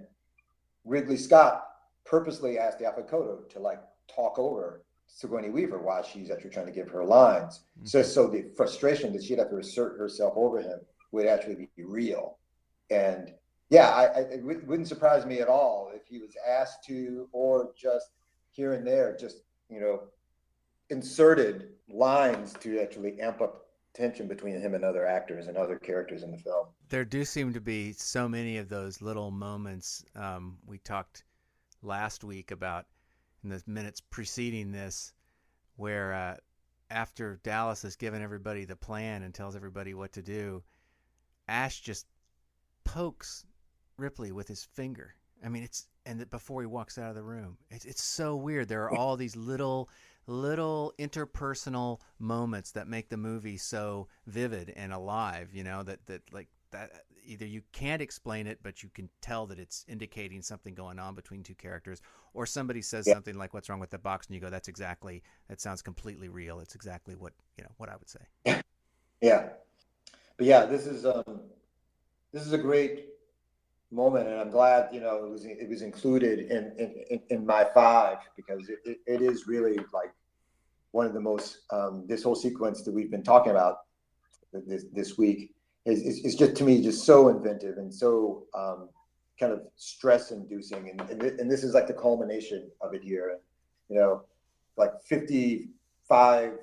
Ridley 0.86 1.18
Scott 1.18 1.68
purposely 2.06 2.58
asked 2.58 2.80
Yaphet 2.80 3.10
Kotto 3.10 3.48
to 3.50 3.60
like 3.60 3.82
talk 4.08 4.40
over 4.40 4.82
Sigourney 5.14 5.50
Weaver 5.50 5.80
while 5.80 6.04
she's 6.04 6.32
actually 6.32 6.52
trying 6.52 6.68
to 6.68 6.72
give 6.72 6.90
her 6.90 7.04
lines. 7.04 7.62
Mm-hmm. 7.78 7.88
So, 7.88 8.02
so 8.02 8.28
the 8.28 8.52
frustration 8.56 9.14
that 9.14 9.24
she'd 9.24 9.40
have 9.40 9.50
to 9.50 9.58
assert 9.58 9.98
herself 9.98 10.34
over 10.36 10.62
him 10.62 10.80
would 11.12 11.28
actually 11.28 11.70
be 11.76 11.84
real. 11.84 12.38
And 12.90 13.34
yeah, 13.70 13.90
I, 13.90 14.06
I, 14.06 14.20
it 14.32 14.44
wouldn't 14.44 14.88
surprise 14.88 15.26
me 15.26 15.40
at 15.40 15.48
all 15.48 15.92
if 15.94 16.08
he 16.08 16.20
was 16.20 16.36
asked 16.48 16.84
to, 16.86 17.30
or 17.32 17.72
just 17.78 18.12
here 18.52 18.74
and 18.74 18.86
there, 18.86 19.16
just 19.18 19.44
you 19.70 19.80
know, 19.80 20.02
inserted 20.90 21.70
lines 21.90 22.54
to 22.60 22.80
actually 22.82 23.20
amp 23.22 23.42
up 23.42 23.66
tension 23.94 24.28
between 24.28 24.60
him 24.60 24.74
and 24.74 24.84
other 24.84 25.06
actors 25.06 25.48
and 25.48 25.58
other 25.58 25.78
characters 25.78 26.24
in 26.24 26.32
the 26.32 26.38
film. 26.38 26.68
There 26.90 27.06
do 27.06 27.26
seem 27.26 27.54
to 27.54 27.62
be 27.62 27.94
so 27.94 28.28
many 28.28 28.58
of 28.58 28.70
those 28.70 29.02
little 29.02 29.32
moments. 29.32 30.04
Um, 30.16 30.58
we 30.66 30.78
talked 30.80 31.24
last 31.82 32.24
week 32.24 32.52
about 32.52 32.86
in 33.44 33.50
the 33.50 33.62
minutes 33.66 34.02
preceding 34.02 34.72
this, 34.72 35.14
where 35.76 36.14
uh, 36.14 36.36
after 36.90 37.40
Dallas 37.44 37.82
has 37.82 37.96
given 37.96 38.22
everybody 38.22 38.66
the 38.66 38.76
plan 38.76 39.24
and 39.24 39.34
tells 39.34 39.56
everybody 39.56 39.94
what 39.94 40.14
to 40.14 40.22
do, 40.22 40.64
Ash 41.48 41.82
just 41.82 42.06
pokes 42.84 43.46
Ripley 43.98 44.32
with 44.32 44.48
his 44.48 44.64
finger. 44.64 45.16
I 45.44 45.50
mean, 45.50 45.64
it's 45.64 45.88
and 46.06 46.28
before 46.30 46.62
he 46.62 46.68
walks 46.68 46.98
out 46.98 47.10
of 47.10 47.16
the 47.16 47.24
room, 47.24 47.58
it's 47.70 47.86
it's 47.86 48.04
so 48.04 48.36
weird. 48.36 48.68
There 48.68 48.84
are 48.84 48.96
all 48.96 49.18
these 49.18 49.36
little 49.36 49.90
little 50.28 50.94
interpersonal 51.00 52.00
moments 52.20 52.72
that 52.72 52.88
make 52.88 53.10
the 53.10 53.18
movie 53.18 53.58
so 53.58 54.08
vivid 54.28 54.72
and 54.76 54.94
alive. 54.94 55.50
You 55.54 55.64
know 55.64 55.84
that 55.84 56.06
that 56.08 56.22
like 56.34 56.48
that 56.72 57.06
either 57.24 57.46
you 57.46 57.62
can't 57.72 58.02
explain 58.02 58.48
it, 58.48 58.60
but 58.64 58.84
you 58.84 58.90
can 58.94 59.10
tell 59.22 59.46
that 59.48 59.60
it's 59.60 59.86
indicating 59.88 60.42
something 60.42 60.74
going 60.74 61.00
on 61.00 61.16
between 61.16 61.44
two 61.44 61.56
characters, 61.56 62.02
or 62.34 62.46
somebody 62.46 62.82
says 62.82 63.06
yeah. 63.08 63.14
something 63.14 63.38
like 63.38 63.54
"What's 63.54 63.70
wrong 63.70 63.80
with 63.80 63.90
the 63.90 63.98
box?" 63.98 64.28
and 64.28 64.36
you 64.36 64.42
go, 64.42 64.50
"That's 64.50 64.68
exactly 64.68 65.24
that 65.48 65.62
sounds 65.62 65.82
completely 65.82 66.30
real. 66.30 66.60
It's 66.60 66.76
exactly 66.76 67.16
what 67.16 67.34
you 67.58 67.64
know 67.64 67.72
what 67.78 67.90
I 67.90 67.96
would 67.96 68.10
say." 68.10 68.62
Yeah, 69.22 69.50
but 70.38 70.48
yeah, 70.48 70.66
this 70.66 70.88
is 70.88 71.06
um, 71.06 71.42
this 72.34 72.46
is 72.46 72.54
a 72.54 72.58
great 72.58 73.10
moment, 73.92 74.28
and 74.28 74.40
I'm 74.40 74.50
glad 74.50 74.90
you 74.92 75.00
know 75.00 75.24
it 75.26 75.30
was 75.30 75.46
it 75.46 75.70
was 75.70 75.84
included 75.84 76.52
in 76.52 76.74
in, 77.10 77.22
in 77.30 77.46
my 77.46 77.64
five 77.64 78.18
because 78.36 78.68
it, 78.70 78.80
it, 78.84 78.98
it 79.06 79.22
is 79.22 79.48
really 79.48 79.78
like 79.94 80.12
one 80.92 81.06
of 81.06 81.14
the 81.14 81.20
most 81.20 81.60
um, 81.72 82.06
this 82.08 82.24
whole 82.24 82.36
sequence 82.36 82.82
that 82.84 82.92
we've 82.92 83.12
been 83.12 83.24
talking 83.24 83.52
about 83.52 83.82
this 84.54 84.86
this 84.92 85.18
week 85.18 85.54
is, 85.86 86.02
is, 86.02 86.26
is 86.26 86.36
just 86.36 86.56
to 86.56 86.64
me 86.64 86.82
just 86.82 87.06
so 87.06 87.30
inventive 87.30 87.78
and 87.78 87.94
so 87.94 88.44
um, 88.54 88.90
kind 89.40 89.52
of 89.52 89.62
stress 89.76 90.32
inducing 90.32 90.90
and, 90.90 91.02
and, 91.10 91.20
th- 91.20 91.34
and 91.40 91.50
this 91.50 91.64
is 91.64 91.74
like 91.74 91.88
the 91.88 91.94
culmination 91.94 92.70
of 92.82 92.94
it 92.94 93.04
here. 93.04 93.40
You 93.90 94.00
know 94.00 94.24
like 94.78 94.92
55 95.06 96.54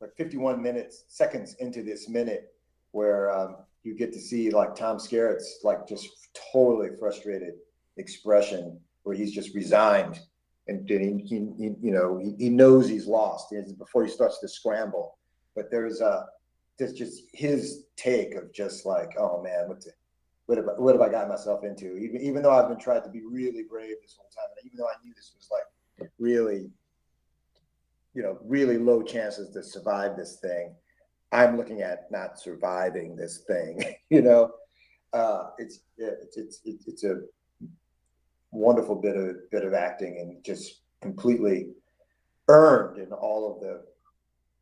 like 0.00 0.16
51 0.16 0.62
minutes 0.62 1.04
seconds 1.08 1.54
into 1.60 1.82
this 1.82 2.08
minute 2.08 2.54
where 2.92 3.30
um, 3.30 3.56
you 3.84 3.94
get 3.96 4.12
to 4.12 4.20
see 4.20 4.50
like 4.50 4.74
tom 4.74 4.98
skerritt's 4.98 5.60
like 5.62 5.86
just 5.86 6.08
totally 6.52 6.90
frustrated 6.98 7.54
expression 7.96 8.78
where 9.02 9.14
he's 9.14 9.32
just 9.32 9.54
resigned 9.54 10.20
and 10.68 10.88
he, 10.88 11.22
he, 11.26 11.48
he 11.58 11.74
you 11.80 11.92
know 11.92 12.18
he, 12.18 12.34
he 12.38 12.48
knows 12.48 12.88
he's 12.88 13.06
lost. 13.06 13.52
Before 13.78 14.04
he 14.04 14.10
starts 14.10 14.38
to 14.40 14.48
scramble. 14.48 15.18
But 15.56 15.70
there's 15.70 16.00
a 16.00 16.26
just 16.78 16.96
just 16.96 17.22
his 17.32 17.84
take 17.96 18.34
of 18.34 18.52
just 18.52 18.86
like, 18.86 19.14
oh 19.18 19.42
man, 19.42 19.68
what, 19.68 19.80
the, 19.82 19.92
what 20.46 20.58
have 20.58 20.68
I, 20.68 20.72
what 20.72 20.94
have 20.94 21.02
I 21.02 21.08
got 21.10 21.28
myself 21.28 21.64
into? 21.64 21.96
Even 21.96 22.20
even 22.20 22.42
though 22.42 22.52
I've 22.52 22.68
been 22.68 22.78
trying 22.78 23.02
to 23.02 23.10
be 23.10 23.22
really 23.24 23.64
brave 23.68 23.96
this 24.02 24.16
whole 24.18 24.30
time, 24.34 24.50
and 24.56 24.66
even 24.66 24.78
though 24.78 24.88
I 24.88 25.02
knew 25.04 25.12
this 25.14 25.32
was 25.36 25.48
like 25.50 26.10
really, 26.18 26.70
you 28.14 28.22
know, 28.22 28.38
really 28.44 28.78
low 28.78 29.02
chances 29.02 29.50
to 29.50 29.62
survive 29.62 30.16
this 30.16 30.38
thing, 30.40 30.74
I'm 31.30 31.56
looking 31.56 31.82
at 31.82 32.10
not 32.10 32.38
surviving 32.38 33.16
this 33.16 33.38
thing. 33.46 33.82
you 34.10 34.22
know, 34.22 34.52
uh, 35.12 35.50
it's 35.58 35.80
it's 35.96 36.60
it's 36.64 36.86
it's 36.86 37.04
a 37.04 37.20
wonderful 38.50 38.94
bit 38.94 39.16
of 39.16 39.50
bit 39.50 39.64
of 39.64 39.74
acting 39.74 40.18
and 40.18 40.44
just 40.44 40.82
completely 41.00 41.70
earned 42.48 42.98
in 42.98 43.12
all 43.12 43.52
of 43.52 43.60
the 43.60 43.82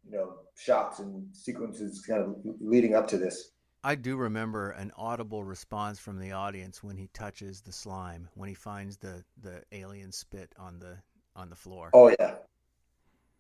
you 0.05 0.13
know 0.13 0.35
shots 0.57 0.99
and 0.99 1.27
sequences 1.35 2.05
kind 2.07 2.23
of 2.23 2.37
leading 2.61 2.95
up 2.95 3.09
to 3.09 3.19
this. 3.19 3.53
I 3.83 3.95
do 3.95 4.17
remember 4.17 4.71
an 4.73 4.93
audible 4.97 5.43
response 5.43 5.99
from 5.99 6.19
the 6.19 6.33
audience 6.33 6.83
when 6.83 6.97
he 6.97 7.09
touches 7.15 7.63
the 7.63 7.73
slime, 7.73 8.29
when 8.35 8.49
he 8.49 8.55
finds 8.55 8.97
the 8.99 9.25
the 9.43 9.63
alien 9.73 10.13
spit 10.13 10.53
on 10.59 10.79
the 10.79 10.97
on 11.35 11.51
the 11.51 11.57
floor. 11.57 11.91
Oh 11.95 12.15
yeah, 12.19 12.35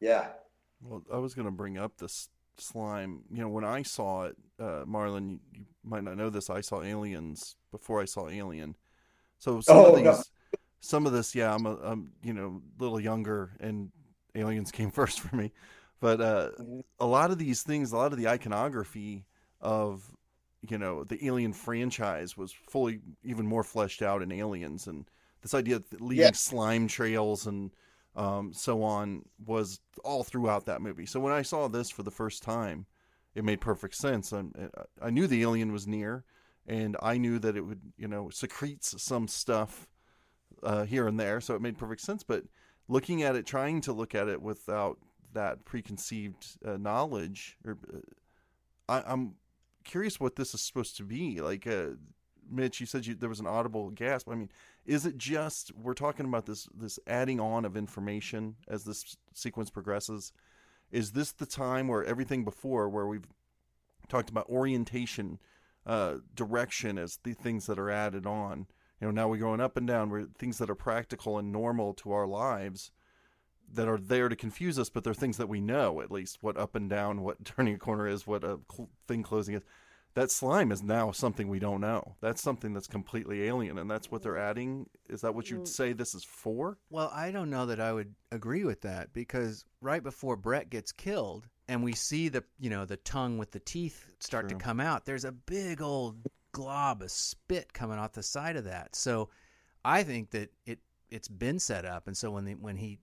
yeah. 0.01 0.29
Well, 0.83 1.03
I 1.13 1.19
was 1.19 1.35
going 1.35 1.47
to 1.47 1.53
bring 1.53 1.77
up 1.77 1.99
this 1.99 2.31
slime. 2.57 3.25
You 3.31 3.43
know, 3.43 3.49
when 3.49 3.65
I 3.65 3.83
saw 3.83 4.25
it, 4.25 4.37
uh, 4.59 4.85
Marlon, 4.87 5.31
you, 5.31 5.41
you, 5.53 5.67
might 5.85 6.05
not 6.05 6.17
know 6.17 6.31
this. 6.31 6.49
I 6.49 6.63
saw 6.63 6.83
Aliens 6.83 7.57
before 7.71 8.01
I 8.01 8.07
saw 8.07 8.29
Alien, 8.29 8.77
so 9.39 9.61
some 9.61 9.77
oh, 9.77 9.91
of 9.91 9.97
these, 9.97 10.05
no. 10.05 10.23
some 10.81 11.07
of 11.07 11.13
this, 11.13 11.35
yeah, 11.35 11.55
I'm 11.55 11.67
a, 11.67 11.77
I'm 11.77 12.13
you 12.23 12.33
know 12.33 12.63
a 12.79 12.83
little 12.83 13.01
younger, 13.01 13.51
and 13.61 13.91
Aliens 14.35 14.71
came 14.73 14.91
first 14.91 15.21
for 15.21 15.37
me. 15.37 15.53
But 16.01 16.21
uh, 16.21 16.51
mm-hmm. 16.59 16.81
a 16.99 17.07
lot 17.07 17.31
of 17.31 17.39
these 17.39 17.63
things, 17.63 17.93
a 17.93 17.97
lot 17.97 18.13
of 18.13 18.19
the 18.19 18.29
iconography 18.29 19.27
of 19.61 20.11
you 20.69 20.79
know 20.79 21.05
the 21.05 21.25
Alien 21.27 21.53
franchise 21.53 22.37
was 22.37 22.53
fully 22.53 23.01
even 23.23 23.47
more 23.47 23.65
fleshed 23.65 24.03
out 24.03 24.23
in 24.23 24.33
Aliens, 24.33 24.87
and 24.87 25.05
this 25.43 25.55
idea 25.55 25.77
of 25.77 25.85
leaving 26.01 26.25
yeah. 26.25 26.33
slime 26.33 26.89
trails 26.89 27.47
and 27.47 27.71
um, 28.17 28.53
so 28.53 28.83
on 28.83 29.23
was 29.47 29.81
all 30.05 30.25
throughout 30.25 30.67
that 30.67 30.83
movie. 30.83 31.07
So 31.07 31.21
when 31.21 31.33
I 31.33 31.43
saw 31.43 31.69
this 31.69 31.91
for 31.91 32.03
the 32.03 32.11
first 32.11 32.43
time, 32.43 32.87
it 33.35 33.45
made 33.45 33.61
perfect 33.61 33.95
sense. 33.95 34.33
I, 34.33 34.45
I 35.01 35.11
knew 35.11 35.27
the 35.27 35.43
alien 35.43 35.73
was 35.73 35.87
near, 35.87 36.25
and 36.67 36.97
I 37.03 37.19
knew 37.19 37.39
that 37.39 37.57
it 37.57 37.63
would 37.63 37.81
you 37.97 38.09
know 38.09 38.31
secretes 38.31 39.01
some 39.03 39.29
stuff 39.29 39.87
uh, 40.63 40.85
here 40.85 41.07
and 41.07 41.21
there, 41.21 41.41
so 41.41 41.55
it 41.55 41.63
made 41.63 41.79
perfect 41.79 42.01
sense. 42.01 42.23
But 42.23 42.45
looking 42.89 43.23
at 43.23 43.37
it, 43.37 43.47
trying 43.47 43.81
to 43.83 43.93
look 43.93 44.15
at 44.15 44.29
it 44.29 44.43
without 44.43 44.99
that 45.33 45.65
preconceived 45.65 46.47
uh, 46.65 46.77
knowledge 46.77 47.57
or 47.65 47.79
uh, 47.93 47.99
I, 48.89 49.13
am 49.13 49.35
curious 49.85 50.19
what 50.19 50.37
this 50.37 50.55
is 50.55 50.63
supposed 50.63 50.97
to 50.97 51.05
be 51.05 51.41
like 51.41 51.67
uh, 51.67 51.91
mitch 52.51 52.81
you 52.81 52.87
said 52.87 53.07
you, 53.07 53.15
there 53.15 53.29
was 53.29 53.41
an 53.41 53.47
audible 53.47 53.91
gasp. 53.91 54.29
I 54.29 54.35
mean 54.35 54.51
is 54.87 55.07
it 55.07 55.17
just 55.17 55.73
we're 55.77 55.95
talking 55.95 56.27
about 56.27 56.47
this 56.47 56.69
this 56.75 56.99
adding 57.07 57.41
on 57.41 57.65
of 57.65 57.77
information 57.77 58.57
as 58.69 58.85
this 58.85 59.17
sequence 59.35 59.71
progresses. 59.71 60.33
Is 60.91 61.13
this 61.13 61.33
the 61.33 61.47
time 61.47 61.87
where 61.87 62.05
everything 62.05 62.45
before 62.45 62.89
where 62.89 63.07
we've 63.07 63.27
talked 64.09 64.31
about 64.31 64.49
orientation 64.49 65.39
uh, 65.87 66.17
direction 66.35 66.99
as 66.99 67.21
the 67.23 67.35
things 67.35 67.67
that 67.67 67.79
are 67.79 67.91
added 67.91 68.27
on? 68.27 68.67
You 69.01 69.07
know 69.07 69.13
now 69.13 69.29
we're 69.29 69.37
going 69.37 69.61
up 69.61 69.77
and 69.77 69.87
down 69.87 70.11
where 70.11 70.27
things 70.37 70.59
that 70.59 70.71
are 70.71 70.75
practical 70.75 71.39
and 71.39 71.53
normal 71.53 71.95
to 71.95 72.13
our 72.13 72.27
lives 72.27 72.91
that 73.73 73.89
are 73.89 73.99
there 73.99 74.29
to 74.29 74.37
confuse 74.37 74.79
us, 74.79 74.91
but 74.91 75.05
they're 75.05 75.15
things 75.15 75.37
that 75.37 75.49
we 75.49 75.61
know 75.61 76.01
at 76.01 76.11
least 76.11 76.39
what 76.43 76.57
up 76.57 76.75
and 76.75 76.89
down, 76.89 77.23
what 77.23 77.45
turning 77.45 77.75
a 77.75 77.79
corner 77.79 78.07
is, 78.07 78.27
what 78.27 78.45
a 78.45 78.59
cl- 78.73 78.91
thing 79.07 79.23
closing 79.23 79.55
is. 79.55 79.63
That 80.15 80.33
slime 80.33 80.73
is 80.73 80.83
now 80.83 81.13
something 81.13 81.49
we 81.49 81.61
don't 81.61 81.81
know. 81.81 82.17
That's 82.21 82.43
something 82.43 82.73
that's 82.73 82.89
completely 82.89 83.45
alien, 83.45 83.79
and 83.79 83.89
that's 83.89 84.11
what 84.11 84.23
they're 84.23 84.39
adding. 84.39 84.87
Is 85.09 85.21
that 85.21 85.37
what 85.37 85.51
you'd 85.51 85.63
mm. 85.63 85.69
say 85.69 85.93
this 85.93 86.17
is 86.17 86.25
for? 86.25 86.79
Well, 86.91 87.13
I 87.15 87.31
don't 87.31 87.49
know 87.49 87.67
that 87.67 87.79
I 87.79 87.93
would 87.93 88.13
agree 88.33 88.65
with 88.65 88.81
that 88.81 89.13
because 89.13 89.65
right 89.81 90.03
before 90.03 90.35
Brett 90.35 90.69
gets 90.69 90.91
killed, 90.91 91.47
and 91.69 91.85
we 91.85 91.93
see 91.93 92.29
the 92.29 92.43
you 92.59 92.71
know 92.71 92.85
the 92.85 92.97
tongue 92.97 93.39
with 93.39 93.53
the 93.53 93.61
teeth 93.61 94.05
start 94.19 94.49
True. 94.49 94.59
to 94.59 94.65
come 94.65 94.81
out. 94.81 95.05
There's 95.05 95.25
a 95.25 95.31
big 95.31 95.81
old 95.81 96.17
glob 96.51 97.03
of 97.03 97.11
spit 97.13 97.73
coming 97.73 97.97
off 97.97 98.13
the 98.13 98.25
side 98.25 98.57
of 98.57 98.65
that. 98.65 98.97
So 98.97 99.29
I 99.85 100.03
think 100.03 100.31
that 100.31 100.51
it 100.67 100.81
it's 101.09 101.29
been 101.29 101.61
set 101.61 101.85
up, 101.85 102.09
and 102.09 102.17
so 102.17 102.33
when 102.33 102.45
the, 102.45 102.55
when 102.55 102.77
he 102.77 102.99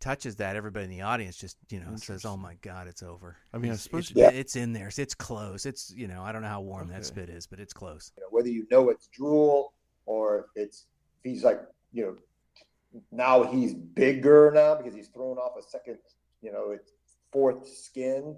touches 0.00 0.36
that, 0.36 0.56
everybody 0.56 0.84
in 0.84 0.90
the 0.90 1.02
audience 1.02 1.36
just 1.36 1.56
you 1.68 1.80
know 1.80 1.96
says, 1.96 2.24
"Oh 2.24 2.36
my 2.36 2.54
God, 2.62 2.88
it's 2.88 3.02
over." 3.02 3.36
I 3.52 3.58
mean, 3.58 3.72
I 3.72 3.76
suppose 3.76 4.10
it's, 4.10 4.18
yeah. 4.18 4.30
it's 4.30 4.56
in 4.56 4.72
there. 4.72 4.90
It's 4.96 5.14
close. 5.14 5.66
It's 5.66 5.92
you 5.94 6.08
know, 6.08 6.22
I 6.22 6.32
don't 6.32 6.42
know 6.42 6.48
how 6.48 6.60
warm 6.60 6.88
okay. 6.88 6.94
that 6.98 7.06
spit 7.06 7.28
is, 7.28 7.46
but 7.46 7.60
it's 7.60 7.72
close. 7.72 8.12
You 8.16 8.22
know, 8.22 8.28
whether 8.30 8.48
you 8.48 8.66
know 8.70 8.88
it's 8.90 9.08
drool 9.08 9.72
or 10.06 10.46
it's 10.54 10.86
he's 11.22 11.44
like 11.44 11.60
you 11.92 12.04
know 12.04 13.02
now 13.12 13.44
he's 13.44 13.74
bigger 13.74 14.50
now 14.54 14.74
because 14.74 14.94
he's 14.94 15.08
thrown 15.08 15.38
off 15.38 15.52
a 15.58 15.62
second 15.62 15.98
you 16.42 16.52
know 16.52 16.76
fourth 17.32 17.68
skin 17.68 18.36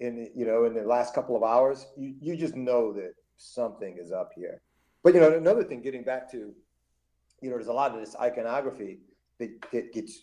in 0.00 0.30
you 0.36 0.46
know 0.46 0.64
in 0.64 0.74
the 0.74 0.82
last 0.82 1.14
couple 1.14 1.36
of 1.36 1.42
hours. 1.42 1.86
You 1.96 2.14
you 2.20 2.36
just 2.36 2.56
know 2.56 2.92
that 2.92 3.14
something 3.36 3.96
is 3.98 4.12
up 4.12 4.30
here. 4.34 4.60
But 5.02 5.14
you 5.14 5.20
know 5.20 5.36
another 5.36 5.64
thing, 5.64 5.82
getting 5.82 6.04
back 6.04 6.30
to 6.32 6.54
you 7.42 7.50
know, 7.50 7.56
there's 7.56 7.66
a 7.66 7.72
lot 7.72 7.92
of 7.92 8.00
this 8.00 8.16
iconography 8.18 9.00
that, 9.38 9.50
that 9.72 9.92
gets 9.92 10.22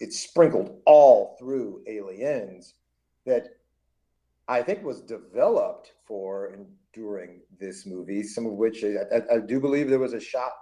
it's 0.00 0.18
sprinkled 0.18 0.80
all 0.86 1.36
through 1.38 1.82
Aliens 1.86 2.74
that 3.26 3.48
I 4.48 4.62
think 4.62 4.82
was 4.82 5.02
developed 5.02 5.92
for 6.04 6.46
and 6.46 6.66
during 6.92 7.42
this 7.60 7.86
movie. 7.86 8.22
Some 8.22 8.46
of 8.46 8.52
which 8.52 8.82
I, 8.82 9.22
I, 9.32 9.38
do 9.38 9.60
believe 9.60 9.88
there 9.88 9.98
was 9.98 10.14
a 10.14 10.20
shot, 10.20 10.52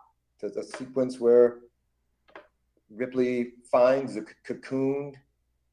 there's 0.41 0.57
a 0.57 0.65
sequence 0.65 1.19
where 1.19 1.61
Ripley 2.91 3.53
finds 3.71 4.17
a 4.17 4.23
cocoon 4.45 5.15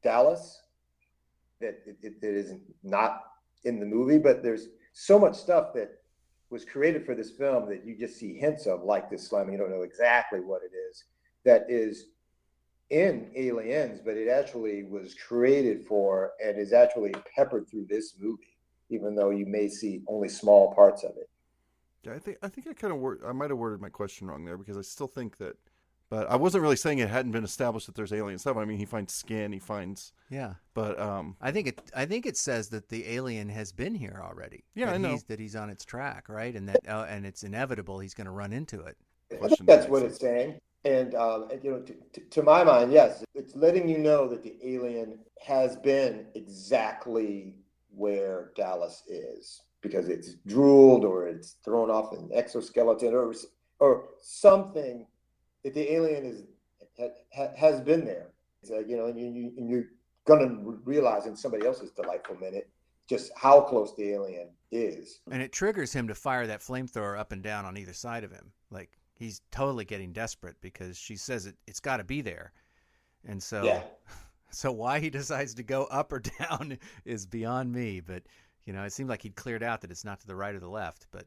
Dallas 0.02 0.62
that 1.60 1.82
it, 1.86 1.96
it, 2.02 2.14
it 2.22 2.34
is 2.34 2.54
not 2.82 3.24
in 3.64 3.80
the 3.80 3.86
movie, 3.86 4.18
but 4.18 4.42
there's 4.42 4.68
so 4.92 5.18
much 5.18 5.36
stuff 5.36 5.74
that 5.74 5.90
was 6.50 6.64
created 6.64 7.04
for 7.04 7.14
this 7.14 7.30
film 7.32 7.68
that 7.68 7.84
you 7.84 7.96
just 7.96 8.16
see 8.16 8.38
hints 8.38 8.66
of, 8.66 8.82
like 8.82 9.10
this 9.10 9.28
slime. 9.28 9.50
You 9.50 9.58
don't 9.58 9.70
know 9.70 9.82
exactly 9.82 10.40
what 10.40 10.62
it 10.62 10.74
is. 10.90 11.04
That 11.44 11.66
is 11.68 12.06
in 12.90 13.30
Aliens, 13.34 14.00
but 14.04 14.16
it 14.16 14.28
actually 14.28 14.84
was 14.84 15.14
created 15.14 15.84
for 15.86 16.32
and 16.44 16.58
is 16.58 16.72
actually 16.72 17.12
peppered 17.34 17.68
through 17.68 17.86
this 17.88 18.14
movie, 18.20 18.56
even 18.90 19.14
though 19.14 19.30
you 19.30 19.46
may 19.46 19.68
see 19.68 20.02
only 20.06 20.28
small 20.28 20.74
parts 20.74 21.02
of 21.02 21.10
it. 21.16 21.28
Yeah, 22.04 22.12
I 22.14 22.18
think 22.20 22.38
I 22.42 22.48
think 22.48 22.68
I 22.68 22.72
kind 22.72 22.92
of 22.92 23.00
word 23.00 23.20
I 23.26 23.32
might 23.32 23.50
have 23.50 23.58
worded 23.58 23.80
my 23.80 23.88
question 23.88 24.28
wrong 24.28 24.44
there 24.44 24.56
because 24.56 24.76
I 24.76 24.82
still 24.82 25.08
think 25.08 25.38
that, 25.38 25.56
but 26.08 26.30
I 26.30 26.36
wasn't 26.36 26.62
really 26.62 26.76
saying 26.76 27.00
it 27.00 27.08
hadn't 27.08 27.32
been 27.32 27.42
established 27.42 27.86
that 27.86 27.96
there's 27.96 28.12
alien 28.12 28.38
stuff. 28.38 28.56
I 28.56 28.64
mean, 28.64 28.78
he 28.78 28.84
finds 28.84 29.12
skin, 29.12 29.50
he 29.50 29.58
finds, 29.58 30.12
Yeah. 30.30 30.54
but 30.72 31.00
um, 31.00 31.34
I 31.40 31.50
think 31.50 31.66
it. 31.66 31.90
I 31.96 32.06
think 32.06 32.24
it 32.24 32.36
says 32.36 32.68
that 32.68 32.88
the 32.88 33.08
alien 33.08 33.48
has 33.48 33.72
been 33.72 33.96
here 33.96 34.22
already. 34.24 34.62
Yeah, 34.76 34.86
that 34.86 34.94
I 34.94 34.98
know. 34.98 35.10
He's, 35.10 35.24
that 35.24 35.40
he's 35.40 35.56
on 35.56 35.68
its 35.68 35.84
track, 35.84 36.28
right? 36.28 36.54
And 36.54 36.68
that 36.68 36.88
uh, 36.88 37.06
and 37.08 37.26
it's 37.26 37.42
inevitable. 37.42 37.98
He's 37.98 38.14
going 38.14 38.26
to 38.26 38.30
run 38.30 38.52
into 38.52 38.82
it. 38.82 38.96
I 39.32 39.48
think 39.48 39.66
that's 39.66 39.88
what 39.88 40.04
it's 40.04 40.20
saying. 40.20 40.60
And, 40.86 41.16
um, 41.16 41.48
you 41.64 41.72
know, 41.72 41.80
to, 41.80 41.94
to, 42.12 42.20
to 42.20 42.42
my 42.44 42.62
mind, 42.62 42.92
yes, 42.92 43.24
it's 43.34 43.56
letting 43.56 43.88
you 43.88 43.98
know 43.98 44.28
that 44.28 44.44
the 44.44 44.56
alien 44.62 45.18
has 45.44 45.76
been 45.76 46.26
exactly 46.36 47.56
where 47.90 48.52
Dallas 48.54 49.02
is 49.08 49.62
because 49.80 50.08
it's 50.08 50.34
drooled 50.46 51.04
or 51.04 51.26
it's 51.26 51.56
thrown 51.64 51.90
off 51.90 52.12
an 52.12 52.30
exoskeleton 52.32 53.14
or 53.14 53.34
or 53.80 54.10
something 54.22 55.06
that 55.64 55.74
the 55.74 55.92
alien 55.92 56.24
is 56.24 56.42
ha, 57.34 57.48
has 57.56 57.80
been 57.80 58.04
there. 58.04 58.28
You 58.62 58.96
know, 58.96 59.06
and, 59.06 59.18
you, 59.18 59.52
and 59.56 59.68
you're 59.68 59.86
gonna 60.24 60.56
realize 60.84 61.26
in 61.26 61.36
somebody 61.36 61.66
else's 61.66 61.90
delightful 61.90 62.36
minute 62.36 62.70
just 63.08 63.32
how 63.36 63.60
close 63.60 63.94
the 63.96 64.10
alien 64.10 64.50
is. 64.70 65.20
And 65.32 65.42
it 65.42 65.52
triggers 65.52 65.92
him 65.92 66.06
to 66.08 66.14
fire 66.14 66.46
that 66.46 66.60
flamethrower 66.60 67.18
up 67.18 67.32
and 67.32 67.42
down 67.42 67.64
on 67.64 67.76
either 67.76 67.92
side 67.92 68.22
of 68.22 68.30
him. 68.30 68.52
Like 68.70 68.96
he's 69.16 69.40
totally 69.50 69.84
getting 69.84 70.12
desperate 70.12 70.56
because 70.60 70.96
she 70.96 71.16
says 71.16 71.46
it. 71.46 71.56
It's 71.66 71.80
got 71.80 71.96
to 71.98 72.04
be 72.04 72.20
there. 72.20 72.52
And 73.26 73.42
so, 73.42 73.64
Yeah. 73.64 73.82
so 74.50 74.70
why 74.70 75.00
he 75.00 75.10
decides 75.10 75.54
to 75.54 75.62
go 75.62 75.84
up 75.84 76.12
or 76.12 76.20
down 76.38 76.78
is 77.04 77.26
beyond 77.26 77.72
me. 77.72 78.00
But 78.00 78.22
you 78.64 78.72
know, 78.72 78.84
it 78.84 78.92
seemed 78.92 79.08
like 79.08 79.22
he'd 79.22 79.36
cleared 79.36 79.62
out 79.62 79.80
that 79.80 79.90
it's 79.90 80.04
not 80.04 80.20
to 80.20 80.26
the 80.26 80.36
right 80.36 80.54
or 80.54 80.60
the 80.60 80.68
left. 80.68 81.06
But 81.10 81.24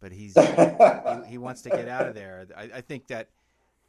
but 0.00 0.12
he's 0.12 0.34
he, 0.34 1.30
he 1.30 1.38
wants 1.38 1.62
to 1.62 1.70
get 1.70 1.88
out 1.88 2.08
of 2.08 2.14
there. 2.14 2.46
I, 2.56 2.62
I 2.74 2.80
think 2.80 3.06
that 3.08 3.28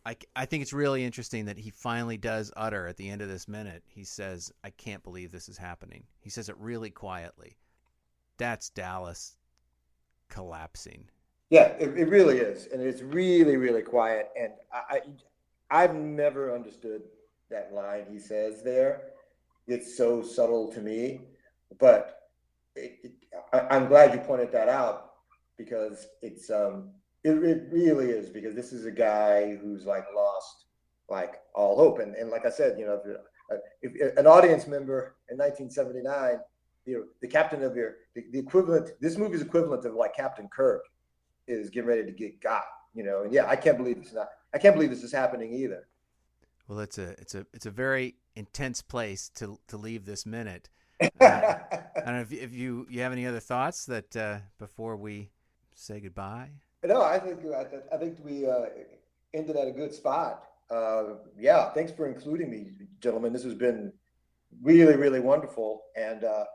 I, 0.05 0.17
I 0.35 0.45
think 0.45 0.61
it's 0.61 0.73
really 0.73 1.03
interesting 1.05 1.45
that 1.45 1.57
he 1.57 1.69
finally 1.69 2.17
does 2.17 2.51
utter 2.57 2.87
at 2.87 2.97
the 2.97 3.09
end 3.09 3.21
of 3.21 3.29
this 3.29 3.47
minute. 3.47 3.83
He 3.87 4.03
says, 4.03 4.51
"I 4.63 4.69
can't 4.69 5.03
believe 5.03 5.31
this 5.31 5.47
is 5.47 5.57
happening." 5.57 6.03
He 6.19 6.29
says 6.29 6.49
it 6.49 6.57
really 6.57 6.91
quietly. 6.91 7.57
That's 8.37 8.69
Dallas 8.69 9.37
collapsing. 10.29 11.09
Yeah, 11.53 11.73
it, 11.77 11.95
it 11.95 12.09
really 12.09 12.39
is, 12.39 12.67
and 12.73 12.81
it's 12.81 13.03
really, 13.03 13.57
really 13.57 13.83
quiet. 13.83 14.29
And 14.35 14.53
I, 14.73 15.01
I, 15.69 15.83
I've 15.83 15.93
never 15.93 16.51
understood 16.51 17.03
that 17.51 17.71
line 17.71 18.07
he 18.11 18.17
says 18.17 18.63
there. 18.63 19.03
It's 19.67 19.95
so 19.95 20.23
subtle 20.23 20.71
to 20.71 20.81
me, 20.81 21.21
but 21.79 22.21
it, 22.75 22.97
it, 23.03 23.11
I, 23.53 23.75
I'm 23.75 23.87
glad 23.87 24.15
you 24.15 24.19
pointed 24.21 24.51
that 24.51 24.67
out 24.67 25.11
because 25.55 26.07
it's 26.23 26.49
um, 26.49 26.89
it, 27.23 27.33
it 27.43 27.67
really 27.71 28.09
is 28.09 28.31
because 28.31 28.55
this 28.55 28.73
is 28.73 28.87
a 28.87 28.91
guy 28.91 29.55
who's 29.55 29.85
like 29.85 30.05
lost 30.15 30.65
like 31.07 31.35
all 31.53 31.75
hope. 31.75 31.99
And 31.99 32.15
and 32.15 32.31
like 32.31 32.47
I 32.47 32.49
said, 32.49 32.79
you 32.79 32.87
know, 32.87 32.99
if, 33.05 33.61
if, 33.83 33.91
if 33.93 34.17
an 34.17 34.25
audience 34.25 34.65
member 34.65 35.17
in 35.29 35.37
1979, 35.37 36.39
you 36.87 36.97
know, 36.97 37.03
the 37.21 37.27
captain 37.27 37.61
of 37.61 37.75
your 37.75 37.97
the, 38.15 38.23
the 38.31 38.39
equivalent, 38.39 38.89
this 39.01 39.17
movie's 39.17 39.43
equivalent 39.43 39.85
of 39.85 39.93
like 39.93 40.15
Captain 40.15 40.49
Kirk 40.51 40.81
is 41.47 41.69
getting 41.69 41.87
ready 41.89 42.05
to 42.05 42.11
get 42.11 42.41
got, 42.41 42.63
you 42.93 43.03
know. 43.03 43.23
And 43.23 43.33
yeah, 43.33 43.47
I 43.47 43.55
can't 43.55 43.77
believe 43.77 44.01
this 44.03 44.13
not. 44.13 44.29
I 44.53 44.57
can't 44.57 44.75
believe 44.75 44.89
this 44.89 45.03
is 45.03 45.11
happening 45.11 45.53
either. 45.53 45.87
Well, 46.67 46.79
it's 46.79 46.97
a 46.97 47.11
it's 47.21 47.35
a 47.35 47.45
it's 47.53 47.65
a 47.65 47.71
very 47.71 48.15
intense 48.35 48.81
place 48.81 49.29
to 49.35 49.59
to 49.67 49.77
leave 49.77 50.05
this 50.05 50.25
minute. 50.25 50.69
no, 51.01 51.09
I 51.21 51.65
don't 52.05 52.13
know 52.15 52.21
if, 52.21 52.31
you- 52.31 52.39
if 52.41 52.53
you 52.53 52.87
you 52.89 53.01
have 53.01 53.11
any 53.11 53.25
other 53.25 53.39
thoughts 53.39 53.85
that 53.87 54.15
uh, 54.15 54.37
before 54.59 54.95
we 54.95 55.29
say 55.75 55.99
goodbye. 55.99 56.49
No, 56.85 57.01
I 57.01 57.19
think 57.19 57.39
I, 57.45 57.95
I 57.95 57.97
think 57.97 58.17
we 58.23 58.47
uh, 58.47 58.65
ended 59.33 59.55
at 59.55 59.67
a 59.67 59.71
good 59.71 59.93
spot. 59.93 60.45
Uh, 60.69 61.15
yeah, 61.37 61.71
thanks 61.73 61.91
for 61.91 62.07
including 62.07 62.49
me, 62.49 62.71
gentlemen. 62.99 63.31
This 63.33 63.43
has 63.43 63.53
been 63.53 63.91
really, 64.61 64.95
really 64.95 65.19
wonderful. 65.19 65.83
And 65.95 66.23
uh, 66.23 66.45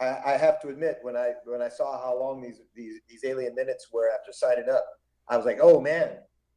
I, 0.00 0.18
I 0.26 0.36
have 0.36 0.60
to 0.62 0.68
admit, 0.68 0.98
when 1.02 1.16
I 1.16 1.32
when 1.44 1.60
I 1.60 1.68
saw 1.68 2.00
how 2.00 2.18
long 2.18 2.40
these 2.40 2.60
these 2.74 3.00
these 3.08 3.24
alien 3.24 3.54
minutes 3.54 3.88
were 3.92 4.10
after 4.10 4.32
signing 4.32 4.68
up, 4.70 4.84
I 5.28 5.36
was 5.36 5.46
like, 5.46 5.58
oh 5.60 5.80
man, 5.80 6.10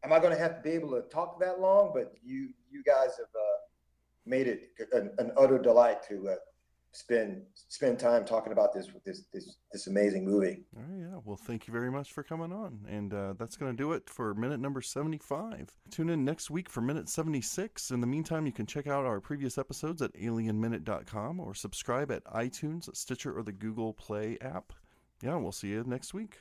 am 0.04 0.14
I 0.14 0.20
going 0.20 0.34
to 0.34 0.40
have 0.40 0.56
to 0.58 0.62
be 0.62 0.72
able 0.72 0.92
to 0.92 1.02
talk 1.10 1.40
that 1.40 1.60
long? 1.60 1.92
But 1.94 2.14
you 2.24 2.50
you 2.70 2.84
guys 2.84 3.18
have 3.18 3.34
uh, 3.36 3.58
made 4.26 4.48
it 4.48 4.70
an, 4.94 5.12
an 5.18 5.32
utter 5.38 5.58
delight 5.58 6.04
to 6.10 6.30
uh, 6.30 6.36
spend 6.94 7.42
spend 7.54 8.00
time 8.00 8.26
talking 8.26 8.52
about 8.52 8.74
this 8.74 8.88
this 9.06 9.24
this 9.34 9.58
this 9.72 9.88
amazing 9.88 10.26
movie. 10.26 10.64
All 10.76 10.84
right, 10.84 11.00
yeah. 11.00 11.20
Well, 11.24 11.38
thank 11.38 11.68
you 11.68 11.74
very 11.74 11.92
much 11.92 12.12
for 12.12 12.24
coming 12.24 12.52
on. 12.52 12.86
And 12.88 13.14
uh, 13.14 13.34
that's 13.38 13.58
going 13.58 13.72
to 13.72 13.78
do 13.78 13.94
it 13.94 14.10
for 14.10 14.34
minute 14.34 14.60
number 14.60 14.82
75. 14.82 15.72
Tune 15.90 16.10
in 16.10 16.26
next 16.26 16.50
week 16.50 16.70
for 16.70 16.82
minute 16.82 17.10
76. 17.10 17.92
In 17.92 18.02
the 18.02 18.08
meantime, 18.08 18.46
you 18.46 18.52
can 18.52 18.66
check 18.66 18.88
out 18.88 19.06
our 19.06 19.20
previous 19.20 19.58
episodes 19.58 20.02
at 20.02 20.14
alienminute.com 20.14 21.40
or 21.40 21.54
subscribe 21.54 22.12
at 22.12 22.24
iTunes, 22.26 22.94
Stitcher, 22.96 23.38
or 23.38 23.44
the 23.44 23.52
Google 23.52 23.94
Play 23.94 24.38
app. 24.42 24.74
Yeah, 25.22 25.36
we'll 25.36 25.52
see 25.52 25.70
you 25.70 25.84
next 25.86 26.14
week. 26.14 26.40